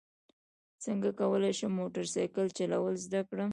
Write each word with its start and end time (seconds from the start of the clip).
څنګه 0.83 1.09
کولی 1.19 1.51
شم 1.59 1.71
موټر 1.79 2.05
سایکل 2.15 2.47
چلول 2.57 2.95
زده 3.05 3.21
کړم 3.29 3.49